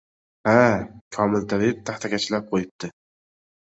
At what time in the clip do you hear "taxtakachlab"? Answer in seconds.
1.93-2.53